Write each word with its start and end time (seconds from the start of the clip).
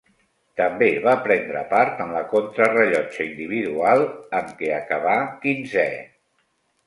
També 0.59 0.85
va 1.07 1.11
prendre 1.25 1.59
part 1.73 1.99
en 2.05 2.13
la 2.15 2.23
contrarellotge 2.31 3.21
individual, 3.27 4.03
en 4.39 4.49
què 4.63 4.71
acabà 4.81 5.15
quinzè. 5.45 5.85